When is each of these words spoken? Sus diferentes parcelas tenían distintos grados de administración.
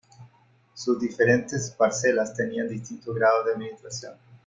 Sus 0.73 0.99
diferentes 0.99 1.69
parcelas 1.77 2.33
tenían 2.33 2.67
distintos 2.67 3.13
grados 3.13 3.45
de 3.45 3.51
administración. 3.51 4.15